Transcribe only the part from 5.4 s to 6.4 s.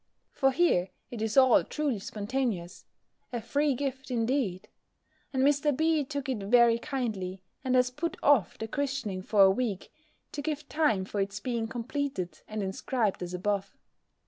Mr. B. took it